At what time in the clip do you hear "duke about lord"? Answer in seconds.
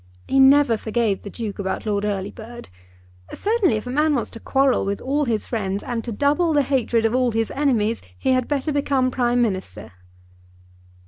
1.29-2.05